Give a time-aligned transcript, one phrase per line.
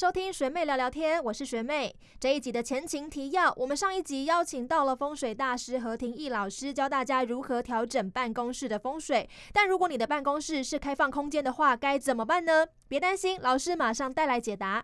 [0.00, 1.94] 收听学妹聊聊天，我是学妹。
[2.18, 9.28] 这一集的前情提要，我们上一集邀请到了风水大师何廷义老师，教大家如何调整办公室的风水。
[9.52, 12.66] 但如果你的办公室是开放空间的话，该怎么办呢？
[12.88, 14.82] 别担心，老师马上带来解答。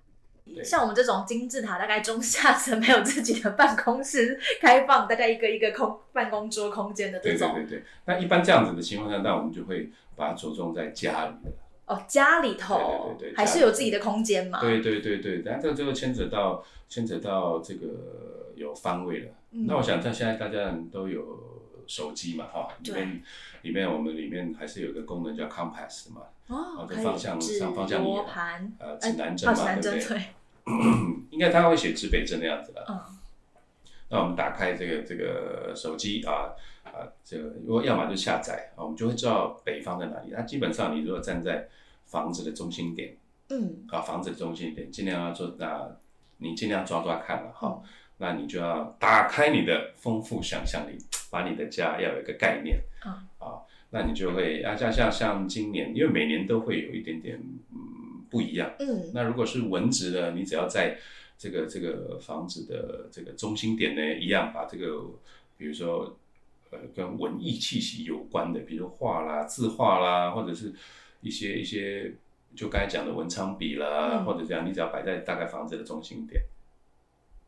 [0.62, 7.48] 像我们这种金字塔，大概中下层没有自己的办公室开放，大概一个一个空办公桌空间的这对对。
[7.48, 11.50] 对对，那一般这样子的情况下，那我们就会把它着重在家里的。
[11.86, 14.60] 哦，家里头对对对对还是有自己的空间嘛？
[14.60, 19.28] 对对对对，但这个这个牵扯到牵扯到这个有方位了。
[19.52, 21.24] 嗯那我想，像现在大家都有
[21.86, 23.22] 手机嘛，哈，里面
[23.62, 30.04] 里面我们里面还是有一个功能叫 compass 嘛，哦，可以这方向指上方向盘，指南针嘛，对不对？
[30.04, 30.22] 对，
[31.30, 32.84] 应该他会写指北针的样子了。
[32.88, 33.16] 嗯，
[34.08, 36.52] 那我们打开这个这个手机啊
[36.84, 40.28] 啊，这个如果要么就下载啊，我们就会知道北方在哪里。
[40.30, 41.68] 那基本上你如果站在
[42.04, 43.16] 房子的中心点
[43.48, 45.96] 嗯，啊，房子的中心点，尽量要做那，
[46.38, 47.82] 你尽量抓抓看了哈。
[48.18, 50.96] 那你就要打开你的丰富想象力，
[51.30, 52.80] 把你的家要有一个概念。
[53.04, 58.72] 嗯啊，那你就会啊，像像像今年，因为每年都会有一点点嗯不一样。
[58.78, 60.96] 嗯，那如果是文职的，你只要在
[61.38, 65.04] 这个这个房子的这个中心点呢，一样把这个，
[65.56, 66.16] 比如说
[66.70, 70.74] 呃跟文艺气息有关的，比如画啦、字画啦，或者是
[71.20, 72.14] 一些一些
[72.54, 76.42] 就刚才讲的文昌笔啦，嗯或者这样，你只要摆在大概房子的中心点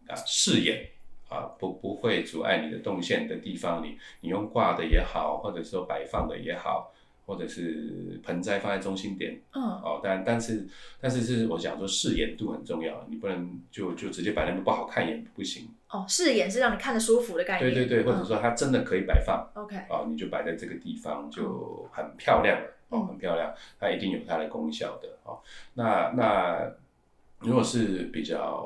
[0.07, 0.91] 啊，视野。
[1.29, 6.91] 啊，不不会阻碍你的动线的地方，你你用挂的也好，或者说摆放的也好，
[7.29, 10.67] 或者是盆栽放在中心点，嗯，哦，但但是
[10.99, 15.69] 但是是我想说视野度很重要，你不能就就直接摆那么不好看也不行。
[15.91, 19.47] 哦，视野是让你看得舒服的概念，对对对，或者说它真的可以摆放。
[19.55, 23.07] 嗯，OK，哦，你就摆在这个地方就很漂亮了哦，嗯。
[23.09, 25.39] 很漂亮，它一定有它的功效的哦。
[25.75, 26.73] 那那
[27.41, 28.65] 如果是比较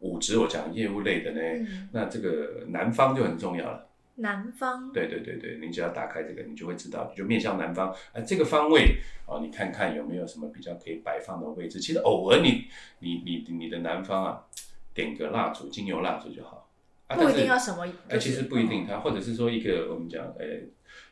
[0.00, 3.86] 五职，我讲业务类的呢，嗯，那这个南方就很重要了。
[4.22, 8.96] 南方，对对对对，你只要打开这个，你就会知道，你就面向南方，哎，这个方位
[9.26, 11.78] 哦，你看看有没有什么比较可以摆放的位置。
[11.78, 12.64] 其实偶尔你
[13.00, 14.46] 你你你的南方啊，
[14.94, 16.70] 点个蜡烛，精油蜡烛就好。
[17.08, 20.62] 啊、不一定要什么，哎，其实不一定，它或者是说一个我们讲，哎，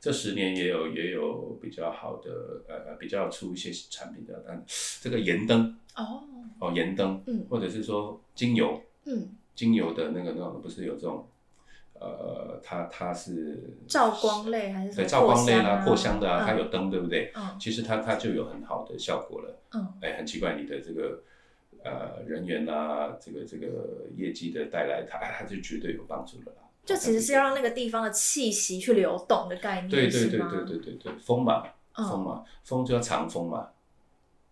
[0.01, 4.65] 这十年也有也有比较好的呃呃比较出一些产品的，但
[5.03, 6.23] 这个盐灯哦，
[6.59, 7.45] 哦盐灯，嗯。
[7.51, 11.29] 或者是说精油嗯，精油的那个那种不是有这种
[12.01, 17.31] 呃它它是照光类还是什对，照光类啦、啊扩香的啊，它嗯有灯，对不对？
[17.37, 19.59] 嗯其实它它就有很好的效果了。
[19.75, 21.23] 嗯，哎，很奇怪，你的这个
[21.85, 26.59] 呃人员啊，这个这个业绩的带来，它哎它就绝对有帮助的啦。
[26.85, 31.63] 就其实是要让那个地方的气息去流动的概念，对对对对对对对，风嘛，
[31.95, 33.69] 嗯风嘛，风就要藏风嘛。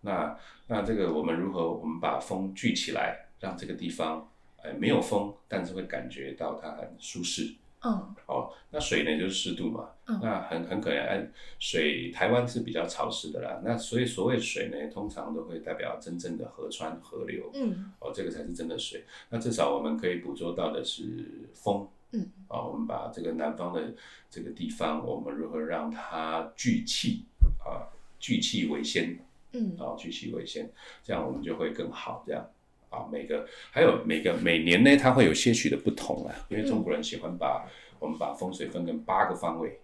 [0.01, 0.37] 那
[0.67, 4.29] 那这个我们如何我们把风聚起来，让这个地方
[4.63, 7.55] 哎没有风，但是会感觉到它很舒适。
[7.81, 11.25] 嗯哦，那水呢就是湿度嘛，嗯那很很可能，哎，
[11.59, 19.05] 水台湾是比较潮湿的啦，那所以所谓水呢，通常都会代表真正的河川河流，嗯哦，这个才是真的水。
[19.29, 23.93] 那至少我们可以捕捉到的是风，嗯，啊、我们把这个南方的
[24.29, 27.23] 这个地方，我们如何让它聚气
[27.65, 27.87] 啊，
[28.19, 29.17] 聚气为先，
[29.53, 30.69] 嗯啊，聚气为先，
[31.01, 32.45] 这样我们就会更好，这样。
[32.89, 37.67] 啊，每个还有每个每年呢，它会有些许的不同啊，因为中国人喜欢把、
[37.99, 39.79] 我们把风水分成八个方位，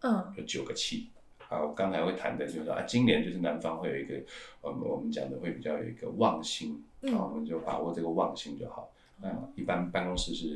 [0.00, 1.08] 嗯有九个气。
[1.48, 4.20] 啊，我刚才会谈的就是说啊，今年就是南方会有一个，
[4.60, 8.90] 我们我们讲的会比较有一个旺星，嗯啊，我们就把握这个旺星就好。
[9.22, 10.46] 那一般办公室是，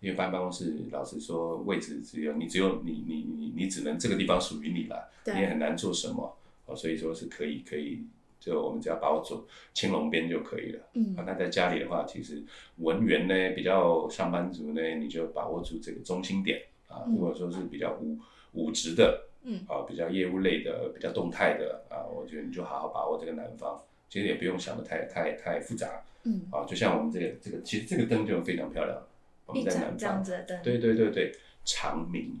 [0.00, 6.36] 因为一般办公室老实说位置只有你只有你你你你只能这个地方属于你了，对你也很难做什么，
[6.66, 8.04] 哦，所以说是可以可以，
[8.44, 10.80] 就我们只要把握住青龙边就可以了。
[10.94, 12.42] 嗯啊，那在家里的话，其实
[12.78, 17.04] 文员呢比较上班族呢，你就把握住这个中心点啊。
[17.06, 18.18] 嗯如果说是比较武
[18.54, 23.80] 武职的，嗯啊，比较业务类的、比较动态的啊，我觉得你就好好把握这个南方。
[24.08, 28.98] 其实也不用想的太太太复杂嗯，啊，就像我们这个这个，其实这个灯就非常漂亮。
[29.46, 31.32] 我们一在这样方，子的灯，对对对对，
[31.64, 32.38] 长明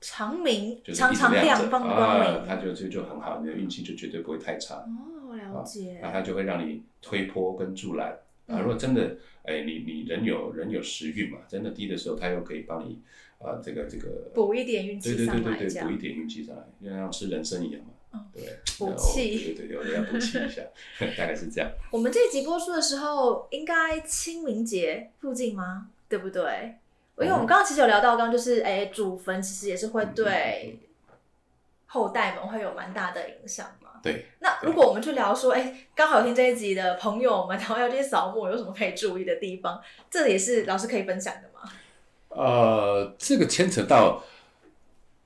[0.00, 4.76] 长明就是常常亮光啊，它明，就就就很好，你的运气就绝对不会太差。
[4.76, 5.09] 哦，
[5.52, 8.18] 了解那，它就会让你推波跟助澜啊。
[8.48, 12.98] 嗯如果真的，哎，你你人有人有时运嘛，真的低的时候，它又可以帮你
[13.38, 18.42] 啊，这个这个补一点运对气上对对对对，来这样补一，点运气上来，就像吃人参一样嘛嗯，对，
[18.78, 20.62] 补气对对对，要补气一下，
[21.16, 21.70] 大概是这样。
[21.92, 25.90] 我们这集播出的时候，应该清明节附近吗？
[26.08, 26.74] 对不对？
[27.20, 30.78] 因为我们刚刚其实有聊到，刚刚就是哎，祖坟其实也是会对
[31.86, 33.79] 后代们会有蛮大的影响吗？
[34.02, 39.80] 对，那如果我们去聊说，哎，刚好有听这一集的朋友们，然后要去扫墓，有什么可以注意的地方？
[40.10, 41.70] 这也是老师可以分享的吗？
[42.28, 44.24] 呃，这个牵扯到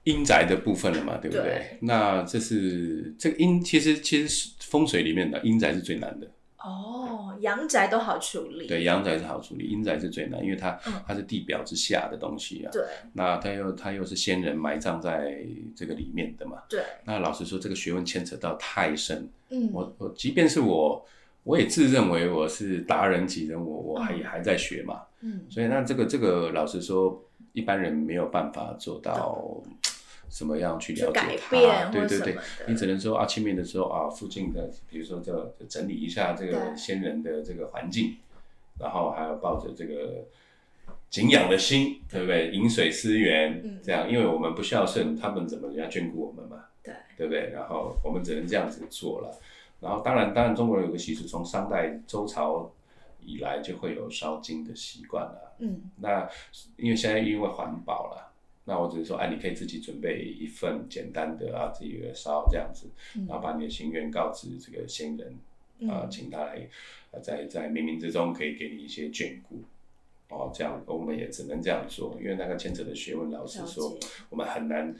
[0.04, 1.44] 阴宅的部分了嘛，对不对？
[1.44, 6.26] 对那这是这个阴，其实其实是风水里面的阴宅是最难的。
[6.64, 8.66] 哦，阳宅都好处理。
[8.66, 12.70] 对，阳宅是好处理，阴宅是最难，因为它、嗯它是地表之下的东西啊。
[12.72, 12.82] 对
[13.12, 15.44] 那它又它又是先人埋葬在
[15.76, 16.62] 这个里面的嘛。
[16.68, 19.28] 对，那老实说，这个学问牵扯到太深。
[19.50, 21.04] 嗯，我我即便是我，
[21.42, 25.02] 我也自认为我是达人级人，我我还嗯也还在学嘛。
[25.20, 27.22] 嗯所以那这个这个，老实说，
[27.52, 29.62] 一般人没有办法做到
[30.28, 31.50] 什么样去了解它。
[31.50, 32.36] 变对对对
[32.66, 38.16] 你只能说啊，清明的时候啊，附近的比如说这这整理一下这个对先人的这个环境，
[38.78, 40.24] 然后还要抱着这个
[41.10, 42.50] 敬仰的心，对不对？
[42.50, 46.64] 饮水思源，嗯这样，因为我们不孝顺，他们怎么人家眷顾我们嘛？
[46.82, 47.50] 对对不对？
[47.50, 49.38] 然后我们只能这样子做了。
[49.80, 52.72] 然后当然，当然中国人有个习俗，从商代周朝
[53.20, 55.54] 以来就会有烧金的习惯了。
[55.58, 56.28] 嗯那
[56.76, 58.32] 因为现在因为环保了，
[58.64, 65.28] 那我只是说，哎、你可以自己准备一份简单的啊，自己的烧这样子，嗯然后把你的心愿告知这个先人
[65.90, 66.68] 啊、嗯请他来，
[67.10, 69.62] 呃在在冥冥之中可以给你一些眷顾。
[70.30, 73.96] 哦，这样我们也只能这样做，因为那个牵扯的学问，老实说，
[74.30, 74.92] 我们很难，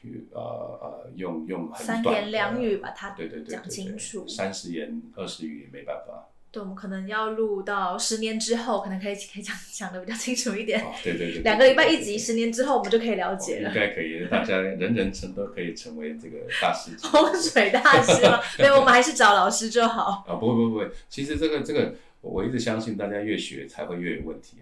[0.00, 0.40] 比如呃
[0.80, 6.28] 呃，用用很三短言两语把它对对对对讲清楚三十言二十语也没办法。
[6.52, 10.82] 对，我们可能要录到十年之后，可能可以可以讲讲的比较清楚一点。
[10.82, 13.74] 哦，对对对对，两个礼拜一集，十年之后我们就可以了解哦了应。
[13.74, 17.06] 该可以，大家人人成都可以成为这个大师级。
[17.08, 18.40] 风水大师吗？
[18.58, 20.24] 没有，我们还是找老师就好。
[20.26, 24.56] 啊，不会不会不会，其实这个这个，我一直相信大家越学才会越有问题，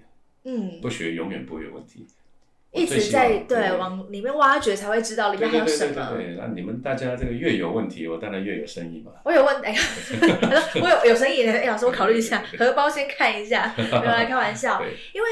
[0.45, 2.07] 嗯，不学永远不会有问题。
[2.73, 6.13] 一直在望对往里面挖掘，才会知道里面还有什么。
[6.15, 9.13] 对那你们大家这个越有问题，我当然越有生意嘛。
[9.25, 14.83] 我有问，哎，他 说我有有生意的，哎，老师我考虑一下，荷包先看一下， 没有来开玩笑。
[15.13, 15.29] 因为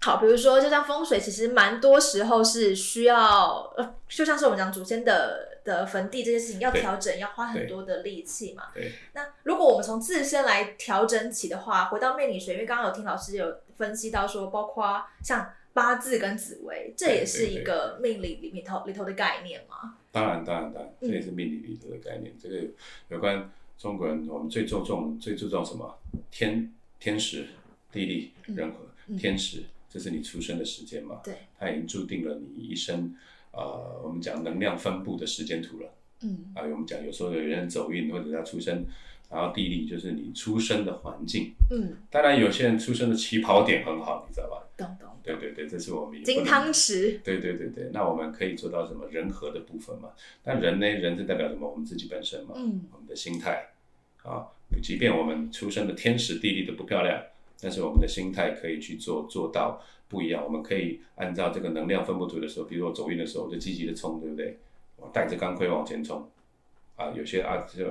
[0.00, 8.64] 好，比如说，就像风水，其实蛮多时候是需要，呃，就像是我们讲祖先的的坟地这些事情要对调整，要花很多的力气嘛。
[8.74, 8.90] 对。
[9.12, 19.96] 那如果我们从自身来调整起的话，回到命理学，因为刚刚有听老师有分析到说，包括像八字跟紫微，这也是一个命理里面头里头的概念吗。
[20.10, 22.34] 当然当然当然，这嗯也是命理里头的概念。
[22.38, 22.56] 这个
[23.08, 25.98] 有关中国人，我们最注重最注重什么？
[26.30, 27.46] 天天时、
[27.90, 28.78] 地利、人和。
[28.78, 31.20] 嗯天时，这是你出生的时间嘛？
[31.24, 33.14] 对，它已经注定了你一生，
[33.50, 35.92] 呃，我们讲能量分布的时间图了。
[36.22, 38.86] 嗯啊，我们讲有时候有人走运或者他出生，
[39.28, 41.52] 然后地利就是你出生的环境。
[41.68, 44.64] 嗯，当然，有些人出生的起跑点很好，你知道吧？
[44.76, 45.11] 懂懂。
[45.22, 50.10] 对对对，这是我们金汤匙，对对对对，那我们可以做到什么人和的部分嘛？
[50.44, 50.86] 那人呢？
[50.86, 51.70] 人是代表什么？
[51.70, 53.68] 我们自己本身嘛，嗯我们的心态
[54.24, 54.46] 啊，
[54.82, 57.22] 即便我们出生的天时地利都不漂亮，
[57.60, 60.42] 但是我们的心态可以去做做到不一样。
[60.44, 64.58] 我们可以按照这个能量分布图的时候，比如我走运的时候，我就积极的冲，对不对？
[64.96, 66.28] 我带着钢盔往前冲。
[66.96, 67.84] 啊，有些啊，就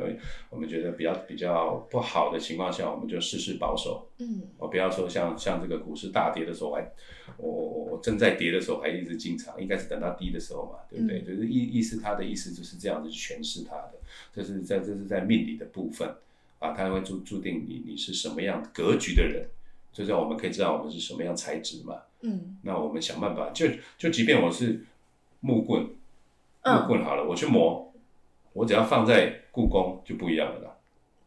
[0.49, 4.07] 我们觉得比较比较不好的情况下，我们就事事保守。
[4.19, 6.91] 嗯我不要说像像这个股市大跌的时候，我还
[7.37, 11.19] 我我我正在跌的时候还一直进场，应该是等到低的时候嘛，对不对？
[11.19, 13.93] 嗯就是意意思他的意思就是这样子去诠释他的，
[14.33, 16.07] 这是在这是在命理的部分
[16.59, 19.47] 啊，他会注注定你你是什么样格局的人，
[19.91, 21.95] 就这样我们可以知道我们是什么样材质嘛。
[22.21, 23.65] 嗯那我们想办法，就
[23.97, 24.85] 就即便我是
[25.39, 25.89] 木棍，木
[26.61, 27.90] 嗯，棍好了，我去磨，
[28.53, 30.75] 我只要放在故宫就不一样了啦。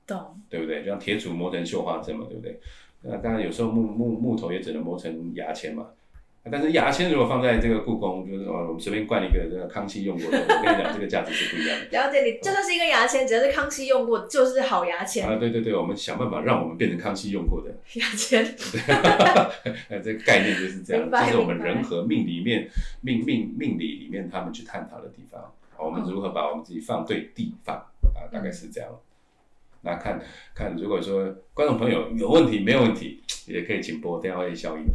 [0.07, 0.41] 懂。
[0.49, 0.83] 对不对？
[0.83, 2.61] 就像铁杵磨成绣花针嘛，对不对？
[3.03, 5.87] 那当然有时候木木木头也只能磨成牙签嘛。
[6.51, 11.87] 但是牙签如果放在这个故宫，就是哦，我们随便灌一个这个康熙用过的，我跟你讲，这个价值是不一样的。
[11.91, 15.27] 了解你，就算是一个牙签，只要是康熙用过，就是好牙签。
[15.27, 18.45] 啊，对对对，我们想办法让我们变成康熙用过的，牙签，
[19.89, 22.69] 呃， 这个概念就是这样，这是我们人和命里面
[23.01, 25.51] 命命命理里面他们去探讨的地方。
[25.85, 27.77] 啊我们如何把我们自己放对地方
[28.15, 28.25] 啊？
[28.33, 28.91] 大概是这样。
[29.83, 30.19] 那看
[30.55, 34.85] 看，如果说观众朋友有问题没有问题，也可以请拨电话会效应。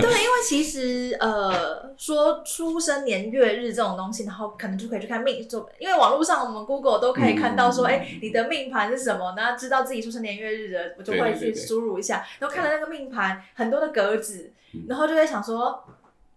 [0.00, 15.84] 对，因为其实呃，说出生年月日这种东西，然后可能就可以去看命，就因为网络上我们 Google 都可以看到说，嗯哎、你的命盘是什么，那知道自己出生年月日的，我就会去输入一下，然后看了那个命盘很多的格子，嗯然后就在想说。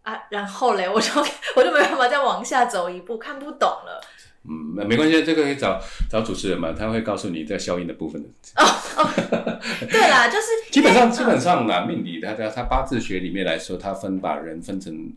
[0.04, 1.10] 啊，然后嘞，我就
[1.56, 4.02] 我就没办法再往下走一步，看不懂了。
[4.46, 5.80] 嗯，那没关系，这个可以找
[6.10, 8.30] 找主持人嘛，他会告诉你这个效应的部分的。
[8.58, 8.66] 哦
[8.98, 9.10] 哦
[9.90, 15.14] 对啦，就是 基本上基本上啦，命理它它它八字学里面来说，它分把人分成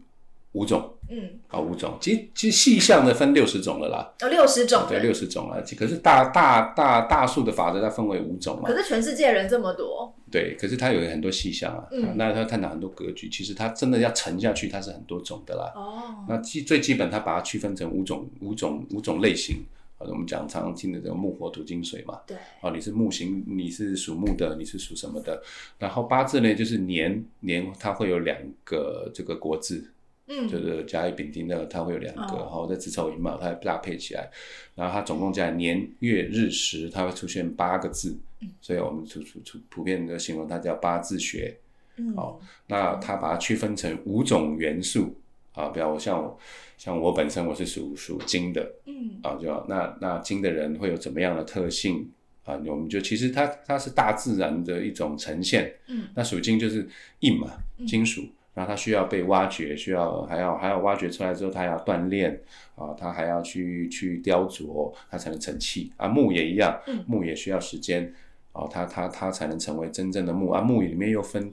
[0.56, 1.96] 五种嗯，啊，五种。
[2.00, 5.62] 其实其实细项的分六十种了啦，有六十种对，六十种了。
[5.76, 10.56] 可是大大大大数的法则它分为五种嘛可，是全世界人这么多，对。
[10.58, 11.86] 可是它有很多细项啊，
[12.16, 13.28] 那它探讨很多格局。
[13.28, 15.72] 其实它真的要沉下去，它是很多种的啦。
[15.76, 19.62] 哦，那基最基本，它把它区分成五种五种五种类型。
[19.98, 25.42] 啊，我们讲常常听的这个木火土金水嘛，对，哦，你是木型，你是属木的，你是属什么的？
[25.78, 29.90] 然后八字呢，就是年年它会有两个这个国字，
[30.28, 32.48] 嗯，就是甲乙丙丁那个它会有两个，哦。
[32.50, 34.30] 好、在子丑寅卯它搭配起来，
[34.74, 38.50] 然后它总共加年月日时，它会出现八个字，嗯。
[38.60, 41.56] 所以我们普普普普遍的形容它叫八字学。
[41.98, 45.16] 嗯，好那它把它区分成五种元素
[45.54, 46.38] 啊，比方像我
[46.76, 52.10] 像我本身我是属属金的，嗯，啊，就那那金的人会有怎么样的特性？
[52.44, 52.60] 啊？
[52.66, 55.74] 我们就其实它它是大自然的一种呈现。
[55.88, 56.86] 嗯，那属金就是
[57.20, 57.50] 硬嘛，
[57.86, 62.40] 金属，然后它需要被挖掘，需要还要还要挖掘出来之后，它要锻炼
[62.74, 66.08] 啊，它还要去去雕琢，它才能成器啊。
[66.08, 68.12] 木也一样嗯，木也需要时间
[68.52, 70.60] 啊，它它它才能成为真正的木啊。
[70.60, 71.52] 木里面又分。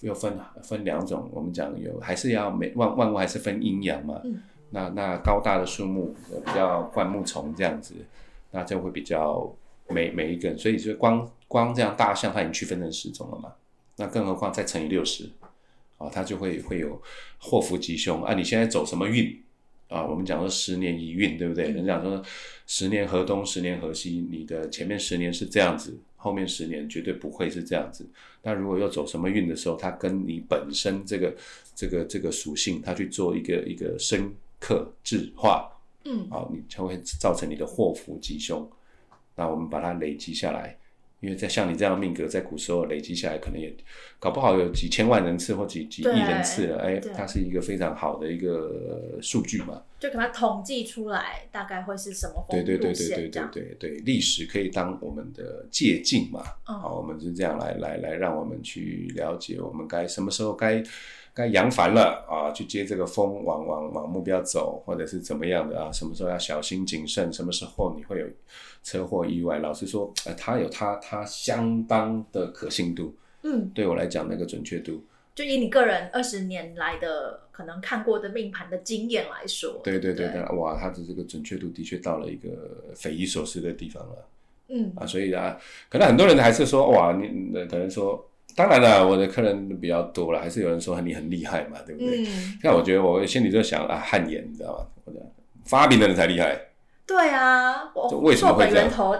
[0.00, 7.94] 又分分两种，我们讲有还是要每万万物还是分阴阳嘛，嗯那那高大的树木呃比较灌木丛这样子，
[8.50, 9.50] 那就会比较
[9.88, 13.52] 每每一个人，所以就光光这样大象它已经区分成十种了嘛，
[13.96, 15.30] 那更何况再乘以六十，
[16.04, 17.00] 哦，它就会会有
[17.38, 18.34] 祸福吉凶啊。
[18.34, 19.42] 你现在走什么运
[19.88, 20.04] 啊？
[20.04, 21.68] 我们讲说十年一运，对不对？
[21.68, 22.22] 嗯人讲说
[22.66, 28.06] 十年河东，十年河西，你的前面十年是这样子，后面十年绝对不会是这样子。
[28.42, 31.34] 那如果要走什么运的时候，它跟你本身这个
[31.74, 34.30] 这个这个属性，它去做一个一个深
[34.60, 35.70] 刻质化，
[36.04, 38.68] 嗯，啊，你才会造成你的祸福吉凶。
[39.36, 40.78] 那我们把它累积下来，
[41.24, 43.74] 因为在像你这样的命格，在古时候累积下来，可能也
[44.18, 46.78] 搞不好有几千万人次或几几亿人次了。
[46.82, 49.80] 哎，它是一个非常好的一个数据嘛。
[50.04, 56.42] 就给它统计出来，大概会是什么风路对对对对对对对对，历史可以当我们的借鉴嘛。
[56.68, 60.82] 嗯好，我们是这样来来来，让我们去了解我们该什么时候该
[61.32, 65.90] 该扬帆了啊，去接这个风，往往往目标走，或者是怎么样的啊？
[65.90, 67.32] 什么时候要小心谨慎？
[67.32, 68.26] 什么时候你会有
[68.82, 69.58] 车祸意外？
[69.60, 75.02] 老实说，呃，它有它它相当的可信度，嗯，对我来讲那个准确度，
[75.34, 82.48] 就以你个人二十年来的可能看过的命盘的经验来说，对对对对对，哇，它的这个准确度的确到了一个
[82.94, 84.28] 匪夷所思的地方了。
[84.68, 92.24] 嗯啊，所以啊，可能很多人还是说，哇，你可能说，当然了，我的客人比较多了，还是有人说你很厉害嘛，对不对？
[92.24, 94.86] 嗯，那、我觉得我心里就想啊，汗颜，你知道吗？
[95.04, 95.20] 我讲
[95.64, 96.58] 发明的人才厉害，
[97.06, 99.14] 对啊，我为什么做会这样源头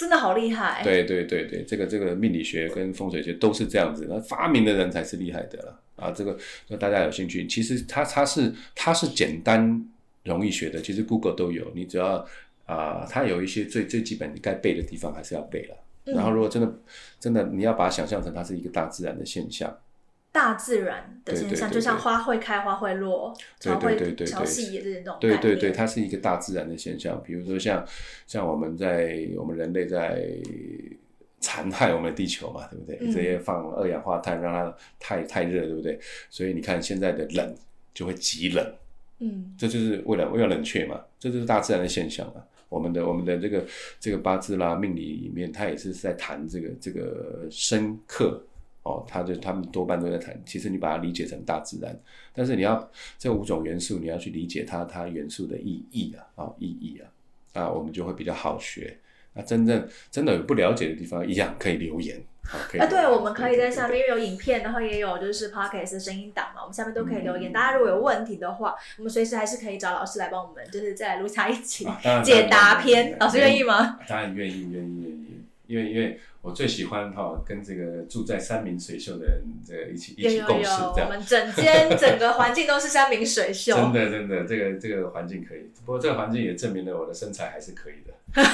[0.00, 6.10] 真的好厉害，，对对对对，这个这个命理学跟风水学都是这样子，那发明的人才是厉害的了啊。
[6.10, 6.38] 这个
[6.68, 9.86] 那大家有兴趣，其实它它是它是简单
[10.24, 12.26] 容易学的，其实 Google 都有，你只要
[12.64, 15.76] 啊、它有一些最最基本你该背的地方还是要背了。
[16.06, 16.74] 嗯然后，如果真的
[17.20, 19.76] 真的你要把它想象成它是一个大自然的现象，
[20.40, 27.22] 大自然的现象，就像花会开花会落，对潮会对对对对潮汐也是这种对对对，它是一个大自然的现象。
[27.22, 27.86] 比如说像
[28.26, 30.32] 像我们在我们人类在
[31.40, 32.96] 残害我们的地球嘛，对不对？
[33.02, 36.00] 嗯这些放二氧化碳让它太太热，对不对？
[36.30, 37.54] 所以你看现在的冷
[37.92, 38.74] 就会极冷，
[39.18, 42.42] 嗯这就是为了为了冷却嘛，这就是大自然的现象嘛。
[42.70, 43.66] 我们的我们的这个
[43.98, 48.42] 这个八字啦命理里面，它也是在谈这个这个深刻
[48.82, 50.40] 哦，他就他们多半都在谈。
[50.46, 51.94] 其实你把它理解成大自然，
[52.34, 58.98] 但是你要这五种元素，你要去理解它它元素的意义啊啊、意义啊，啊我们就会比较好学。
[59.32, 67.52] 那真正真的有不了解的地方，一样可以留言啊，可以啊，对，我们可以在下面，因为有影片，然后也有就是 podcast 的声音档嘛，我们下面都可以留言。
[67.52, 73.16] 大家如果有问题的话，我们随时还是可以找老师来帮我们，就是再来录下一集啊当然解答篇。
[73.20, 74.00] 老师愿意吗？
[74.08, 75.29] 当然愿意，愿意，愿意。
[75.70, 81.08] 因为因为我最喜欢哈、跟这个住在山明水秀的人这个一起一起共事这样我样。
[81.08, 83.76] 们整间整个环境都是山明水秀。
[83.76, 88.42] 真的真的，这个这个环境可以，不过这个环境也证明了我的身材还是可以的。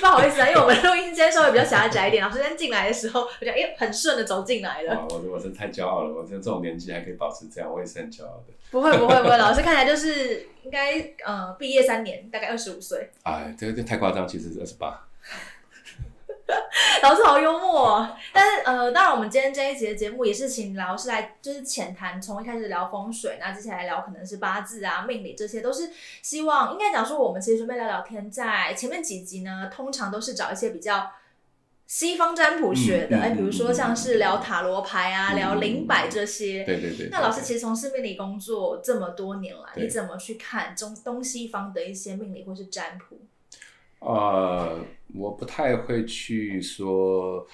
[0.00, 5.06] 不好意思啊，因为我们录音间稍微比较狭窄一点，老师在进来的时候，我觉得哎很顺的走进来了。
[5.10, 8.52] 我我真太骄傲了，我这这种年纪还可以保持这样，我也是很骄傲的。
[8.70, 13.10] 不会不会不会，老师看起来就是应该呃毕业三年，大概二十五岁。
[13.22, 15.06] 哎，这个这太夸张，其实是二十八。
[17.02, 25.90] 老师好幽默、哦，但是呃，当然我们今天这一集的节目也是请老师来，就是浅谈，从一开始聊风水，那接下来聊可能是八字啊、命理，这些都是
[26.22, 31.10] 希望应该讲说，我们其实准备聊聊天，在前面几集呢，通常都是找一些比较
[31.86, 36.64] 西方占卜学的，哎、比如说像是聊塔罗牌啊、嗯聊灵摆这些。
[36.64, 37.08] 对对对。
[37.10, 43.18] 那老师其实从事命理工作这么多年来，你怎么去看中东西方的一些命理或是占卜？
[44.04, 44.78] 呃，
[45.14, 47.46] 我不太会去说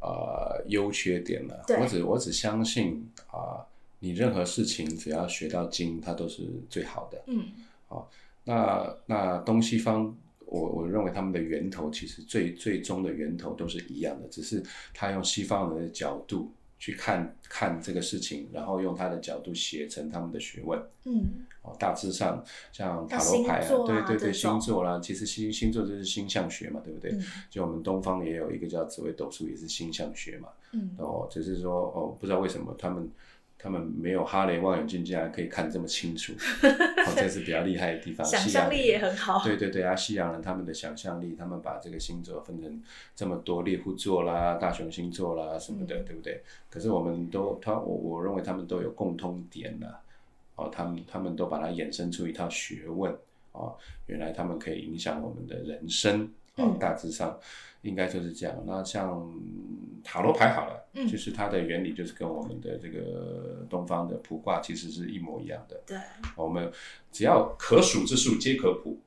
[0.00, 3.64] 呃优缺点了对，我只我只相信啊、
[3.98, 7.22] 你任何事情只要学到精，它都是最好的。
[7.26, 7.44] 嗯
[7.88, 8.10] 好
[8.44, 10.16] 那那东西方，
[10.46, 14.62] 我我认为他们的源头其实最最终的源头都是一样的，只是
[14.94, 20.82] 他用西方人的角度去看看这个事情，然后用他的角度写成他们的学问。
[21.04, 27.12] 嗯哦，大致上像塔罗牌啊对对对，星座啦，其实星星座就是星象学嘛，对不对？
[27.12, 30.48] 嗯就我们东方也有一个叫紫微斗数，也是星象学嘛。
[30.72, 33.06] 嗯哦，只是说哦，不知道为什么他们
[33.62, 36.32] 他们没有哈雷望远镜，竟然可以看这么清楚，
[36.64, 38.26] 哦，这是比较厉害的地方。
[38.26, 39.44] 想象力也很好。
[39.44, 42.82] 对对对啊，西洋人他们的想象力，他们把这个星座分成
[43.14, 46.42] 这么多猎户座啦、大熊星座啦什么的，嗯对不对？
[46.70, 50.00] 可是我们都他我我认为他们都有共通点啦，
[50.56, 53.14] 哦，他们他们都把它衍生出一套学问
[53.52, 53.76] 哦，
[54.06, 57.38] 原来他们可以影响我们的人生哦嗯，大致上
[57.82, 58.56] 应该就是这样。
[58.66, 59.32] 那像
[60.02, 65.80] 塔罗牌好了，嗯就是它的原理就是跟我们的这个东方的卜卦其实是一模一样的。
[65.86, 65.96] 对，
[66.36, 66.70] 我们
[67.12, 68.98] 只要可数之数皆可卜，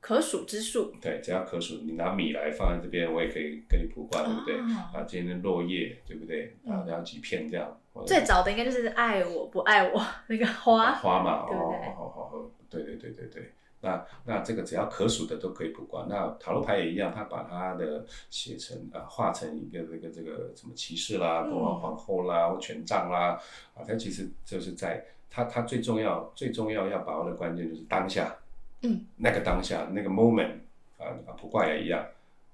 [0.00, 0.92] 可数之数。
[1.00, 4.56] 对，只要可数，你拿米来放在这边，我也可以跟你卜卦，对不对？
[4.56, 6.54] 哦啊，今天的落叶，对不对？
[6.66, 10.92] 啊嗯，然后几片这样，最早的应该就是爱我不爱我那个花。
[10.94, 13.52] 花嘛，哦对不对，好好好，对对对对对。
[13.84, 16.06] 那那这个只要可数的都可以卜卦。
[16.08, 23.38] 那塔罗牌也一样，他把它的写成啊，画成一个这个这个什么骑士啦、嗯国王、皇后啦、或权杖啦，
[23.74, 28.34] 啊，它其实就是在它它最重要最重要要把握的关键就是当下，
[28.80, 30.54] 嗯，那个当下那个 moment
[30.98, 32.06] 啊，啊卜卦也一样，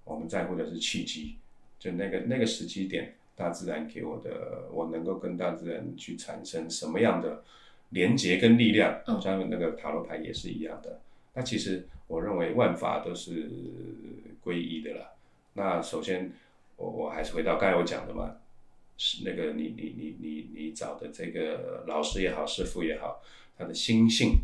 [0.05, 1.37] 我们在乎的是契机，
[1.79, 7.43] 就那个那个时机点，大自然给我的，我能够跟大自然去产生什么样的
[7.91, 10.99] 连接跟力量，嗯像那个塔罗牌也是一样的。
[11.35, 13.51] 那其实我认为万法都是
[14.43, 15.13] 归一的啦。
[15.55, 16.33] 那首先，
[16.77, 18.37] 我我还是回到刚才我讲的嘛，
[18.97, 23.23] 是那个你你你你你找的这个老师也好，师傅也好，
[23.57, 24.40] 他的心性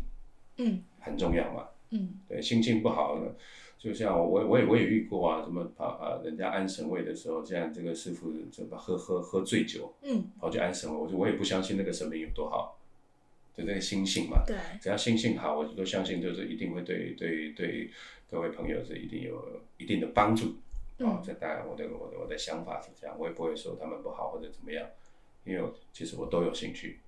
[0.57, 1.67] 嗯很重要嘛。
[1.89, 3.31] 嗯对，心性不好呢，
[3.79, 12.77] 就像我我也我也遇过啊，什么跑啊，人家安神位的时候，这样这个师傅怎么喝喝喝醉酒，嗯，跑去安神位，我就我也不相信那个神明有多好，
[13.57, 17.89] 就这个心性嘛，对，只要心性好，我都相信就是一定会对对对
[18.29, 20.45] 各位朋友是一定有一定的帮助。
[20.99, 24.87] 哦嗯，这当然我的我的我的想法是这样，我也不会说他们不好或者怎么样，
[25.43, 26.99] 因为其实我都有兴趣。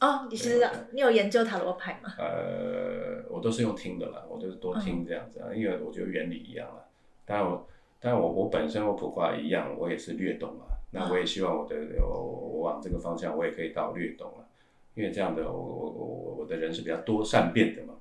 [0.00, 2.14] 哦，你是你有研究塔罗牌吗？
[2.18, 6.84] 呃，我都是用听的啦，我都是多听这样子啊，因为我觉得原理一样啦。
[7.24, 7.66] 当然我，
[8.00, 10.76] 当然我我本身我卜卦一样，我也是略懂啊。
[10.92, 14.45] 那我也希望我的我我往这个方向，我也可以到略懂啊，
[14.96, 17.94] 因为这样的我我我我的人是比较多善变的嘛。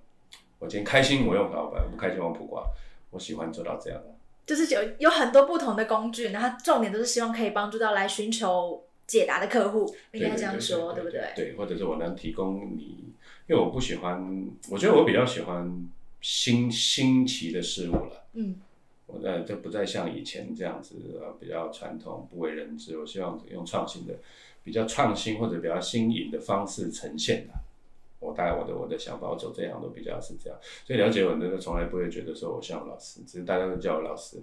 [0.57, 2.63] 我今天开心我用老板，我，不开心我用卜卦，
[3.11, 4.15] 我喜欢做到这样的。
[4.45, 11.21] 就是有有很多不同的工具，然后重点都是希望可以帮助到来寻求解答的客户，应该这样说，对不对？
[11.35, 13.13] 对，或者是我能提供你，
[13.47, 15.89] 因为我不喜欢，我觉得我比较喜欢
[16.21, 18.25] 新新奇的事物了。
[18.33, 18.55] 嗯
[19.07, 24.15] 我那就不再像以前这样子呃比较传统不为人知，我希望用创新的、
[24.65, 27.53] 比较创新或者比较新颖的方式呈现的。
[28.19, 34.37] 我大概我的我的想法，我走这样都比较是这样，所以了解我的从来不会觉得说我像老师，只是大家都叫我老师，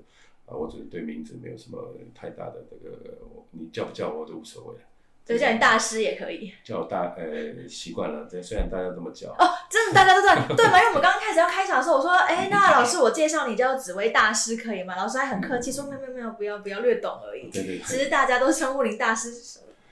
[0.47, 3.19] 啊，我只是对名字没有什么太大的这个，
[3.51, 4.77] 你叫不叫我都无所谓，
[5.25, 6.53] 就叫你大师也可以。
[6.63, 10.79] 叫我大呃习惯了，这虽然大家这么叫，哦，真的大家都这样，对吗？
[10.79, 14.95] 因为我们刚刚开始要开场的时候，我说，哎，那老师我介绍你叫紫薇大师可以吗？
[14.95, 17.51] 老师还很客气说，没有没有没有，不要不要略懂而已。
[17.51, 18.05] 对对其对。
[18.05, 19.33] 实大家都称呼您大师，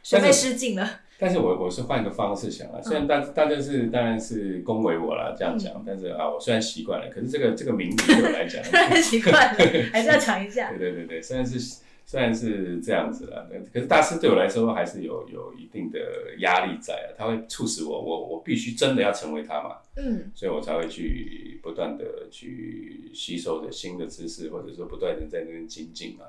[0.02, 1.00] 学妹失敬了。
[1.18, 9.58] 但是我我是换个方式想啊，虽然大大家是当然是恭维我啦，这样讲，但是啊，我虽然习惯了，可是这个这个名字对我来讲， 太习惯了，
[9.92, 10.78] 还是要尝一下 对。
[10.78, 11.58] 对对对，虽然是
[12.06, 15.98] 虽然是这样子啦，可是大师对我来说还是有有一定的
[16.38, 26.24] 压力在啊，他会促使我，我我必须真的要成为他嘛，嗯所以我才会去不断的去吸收的新的知识，或者说不断的在那边精进嘛，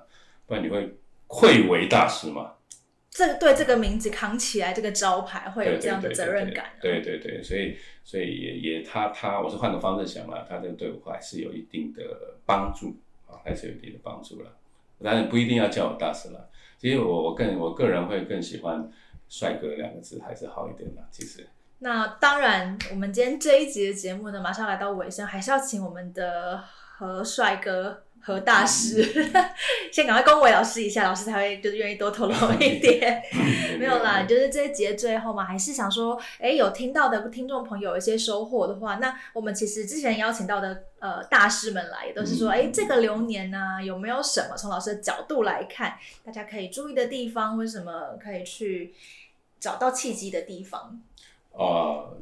[0.45, 2.55] 不然你会愧为大师嘛。
[3.11, 6.65] 这个对这个名字扛起来这个招牌会有这样的责任感。
[6.65, 12.01] 啊对对对，所以所以也也他他，我是换个方式想啦，他这个对我还是有一定的
[12.45, 12.95] 帮助
[13.27, 14.49] 啊，还是有一定的帮助啦。
[15.03, 18.89] 当然不一定要叫我大师了，其实我我更我个人会更喜欢
[19.27, 21.03] 帅哥两个字还是好一点啦。
[21.11, 21.45] 其实
[21.79, 26.63] 那当然，我们今天这一集的节目呢，马上来到尾声，还是要请我们的
[26.97, 29.03] 何帅哥何大师，
[29.91, 33.21] 先赶快恭维老师一下，老师才会就是愿意多透露一 点。
[33.79, 48.93] 没有啦，就是这一节最后嘛，还是想说，哎，有听到的听众朋友有一些收获的话，那我们其实之前邀请到的呃大师们来，也都是说，哎，这个流年呢有没有什么从老师的角度来看，大家可以注意的地方，或什么可以去
[49.59, 51.01] 找到契机的地方？
[51.53, 52.17] 呃，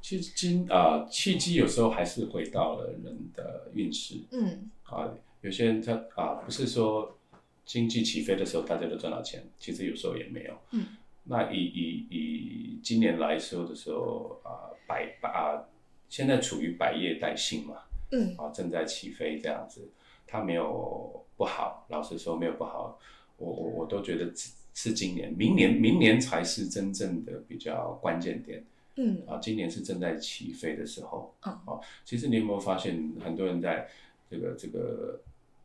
[0.00, 5.10] 其实今啊契机有时候还是回到了人的运势，嗯，啊。
[5.42, 7.18] 有些人他啊，不是说
[7.64, 10.54] 经济起飞的时候大家都赚到钱，其实有时候也没有。
[10.70, 10.86] 嗯，
[11.24, 15.66] 那以以以今年来说的时候啊，百啊，
[16.08, 19.88] 现在处于百业待兴嘛，嗯，啊，正在起飞这样子，
[20.26, 22.98] 它没有不好，老实说没有不好，
[23.36, 24.32] 我我我都觉得
[24.74, 28.64] 是今年，明年明年才是真正的比较关键点。
[28.94, 31.34] 嗯，啊，今年是正在起飞的时候。
[31.44, 33.88] 嗯，啊，其实你有没有发现，很多人在
[34.30, 35.20] 这个这个。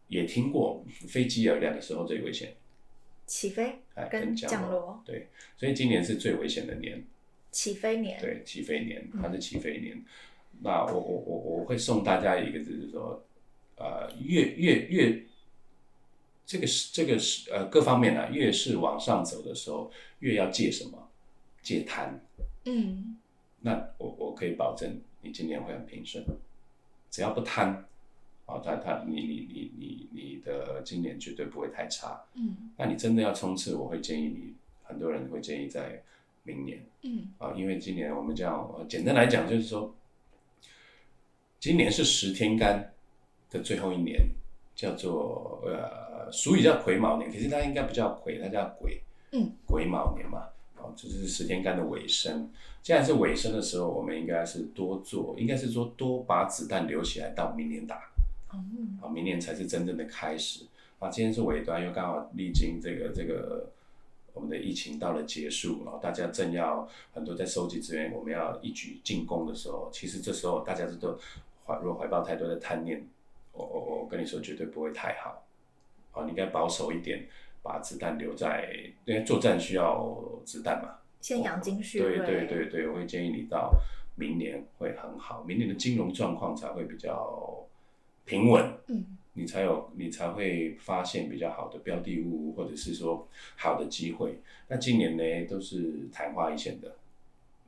[0.08, 2.56] 也听过飞机有两个时候最危险，
[3.26, 7.06] 起飞哎跟降落，对，所以今年是最危险的年，
[7.52, 10.04] 起飞年，对，起飞年，它是起飞年。
[10.62, 13.24] 那我我我我会送大家一个就，是说，
[13.76, 15.24] 呃，越越越，
[16.46, 21.12] 这个是这个是呃各方面呢，越是往上走的时候，越要戒什么？
[21.62, 22.20] 戒贪。
[22.66, 23.18] 嗯，
[23.60, 26.24] 那我我可以保证，你今年会很平顺，
[27.12, 27.86] 只要不贪。
[28.48, 36.02] 啊，他他你你你你你的今年绝对不会太差，嗯，那你真的要冲刺，我会建议你，很多人会建议在
[36.44, 39.94] 明年，嗯，啊，因为今年我们这样，简单来讲就是说，
[41.60, 42.94] 今年是十天干
[43.50, 44.18] 的最后一年，
[44.74, 49.02] 叫做呃，俗语叫癸卯年，可是它应该不叫癸，它叫癸，
[49.34, 52.50] 嗯，癸卯年嘛，哦，这是十天干的尾声，
[52.82, 58.02] 既然是尾声的时候，我们应该是多做，应该是说多把子弹留起来到明年打。
[58.54, 60.66] 嗯，啊，明年才是真正的开始。
[61.00, 63.70] 啊，今天是尾端，又刚好历经这个这个
[64.34, 71.16] 我们的疫情到了结束，然后大家正要很多在收集资源，我们要一举进攻的时候，其实这时候大家是都
[71.68, 73.06] 怀若怀抱太多的贪念，
[73.54, 75.44] 我我我跟你说绝对不会太好。
[76.14, 77.28] 啊，你应该保守一点，
[77.62, 78.74] 把子弹留在，
[79.06, 80.96] 因为作战需要子弹嘛。
[81.22, 82.18] 先养精蓄锐。
[82.18, 83.72] 对对对对，我会建议你到
[84.16, 87.64] 明年会很好，明年的金融状况才会比较。
[88.28, 94.40] 平稳，嗯，你才有，你才会发现比较好的标的物，或者是说好的机会。
[94.68, 96.96] 那今年呢，都是昙花一现的，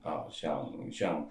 [0.03, 1.27] 啊，像像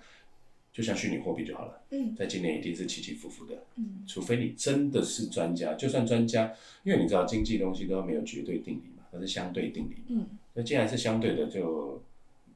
[0.73, 12.03] 就像虚拟货币就好了，嗯，在今年一定是起起伏伏的，嗯，除非你真的是专家，就算专家，因为你知道经济东西都没有绝对定理嘛，它是相对定理，嗯，那既然是相对的，就。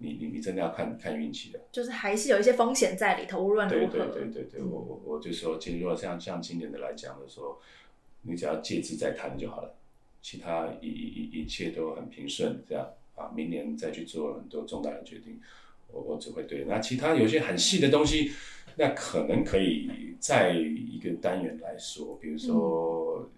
[0.03, 3.93] 你你你真的要看看运气的，就是还是有一些风险在里头，无论如何。
[3.93, 7.61] 对对对对对，我我我就说，其实如果像像今年的来讲的时候，
[8.23, 9.75] 你只要借资再谈就好了，
[10.21, 15.41] 其他一一一切都很平顺，这样啊，明年再去做很多重大的决定，
[15.93, 16.65] 我我只会对。
[16.67, 18.33] 那其他有些很细的东西，
[18.77, 23.31] 那可能可以在一个单元来说，比如说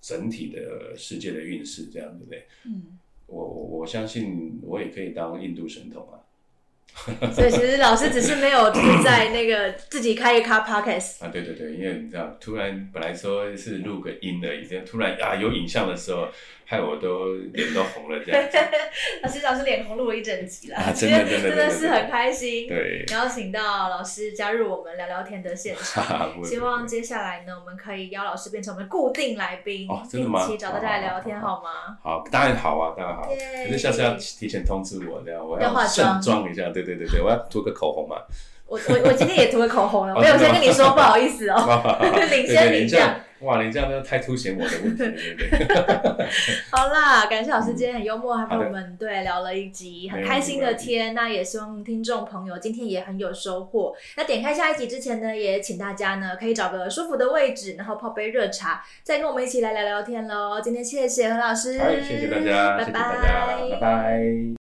[0.00, 2.46] 整体的世界的运势，这样对不对？
[2.64, 2.98] 嗯。
[3.30, 6.18] 我我相信我也可以当印度神童啊。
[7.32, 16.26] 所以其实老师只是没有就是在那个 自己开一卡 podcast 啊，对对对，因为你知道，突然本来说是录个音的已，这样突然啊有影像的时候，
[16.70, 18.40] 害我都脸都红了这样。
[19.24, 22.68] 老师老师脸红录了一整集了，真的真的真的是很开心。
[22.68, 30.46] 对，邀请到老师加入我们聊聊天的现场，希望接下来呢，我们可以邀老师变成我们固定来宾，哦，真的吗？
[30.46, 31.98] 一起找大家来聊天好吗？
[32.04, 33.28] 好，当然好啊，当然好。
[33.66, 38.16] 可是下次要提前通知我，这样我要盛装一下，对对对对，我要涂个口红嘛。
[38.68, 41.98] 我我我今天也涂了口红了， 没有先跟你说不好意思哦，
[42.30, 43.20] 领先领奖。
[43.42, 45.02] 哇，你这样都太凸显我的问题，
[45.36, 46.26] 对不对？
[46.70, 51.14] 好啦，感谢老师今天很幽默，还陪我们对聊了一集很开心的天。
[51.14, 53.94] 那也希望听众朋友今天也很有收获。
[54.16, 60.60] 那点开下一集之前呢，也请大家呢可以找个舒服的位置，然后泡杯热茶，再跟我们一起来聊聊天喽。
[60.62, 61.72] 今天谢谢何老师，
[62.02, 64.59] 谢谢大家，拜拜拜，拜拜。